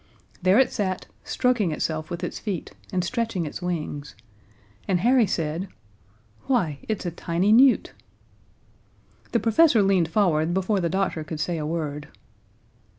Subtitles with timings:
[0.41, 4.15] There it sat, stroking itself with its feet and stretching its wings,
[4.87, 5.67] and Harry said:
[6.47, 7.93] "Why, it's a tiny newt!"
[9.31, 12.07] The professor leaned forward before the doctor could say a word.